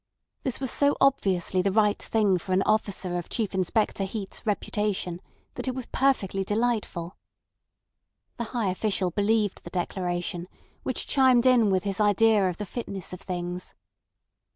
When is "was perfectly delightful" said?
5.75-7.15